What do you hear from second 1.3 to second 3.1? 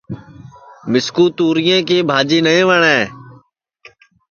توریں کی بھاجی نائی وٹؔیں